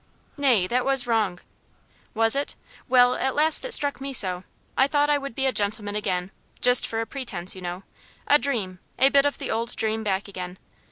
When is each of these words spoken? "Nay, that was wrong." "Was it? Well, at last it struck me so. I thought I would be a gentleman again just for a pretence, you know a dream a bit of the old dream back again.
"Nay, 0.35 0.65
that 0.65 0.83
was 0.83 1.05
wrong." 1.05 1.39
"Was 2.15 2.35
it? 2.35 2.55
Well, 2.89 3.13
at 3.13 3.35
last 3.35 3.63
it 3.65 3.71
struck 3.71 4.01
me 4.01 4.13
so. 4.13 4.43
I 4.75 4.87
thought 4.87 5.11
I 5.11 5.19
would 5.19 5.35
be 5.35 5.45
a 5.45 5.51
gentleman 5.51 5.95
again 5.95 6.31
just 6.59 6.87
for 6.87 7.01
a 7.01 7.05
pretence, 7.05 7.53
you 7.55 7.61
know 7.61 7.83
a 8.25 8.39
dream 8.39 8.79
a 8.97 9.09
bit 9.09 9.27
of 9.27 9.37
the 9.37 9.51
old 9.51 9.75
dream 9.75 10.03
back 10.03 10.27
again. 10.27 10.57